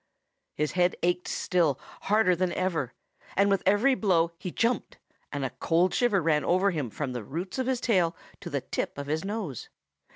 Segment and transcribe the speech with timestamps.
[0.55, 2.95] His head ached still, harder than ever.
[3.37, 4.97] And with every blow he jumped,
[5.31, 8.61] and a cold shiver ran over him from the roots of his tail to the
[8.61, 9.69] tip of his nose.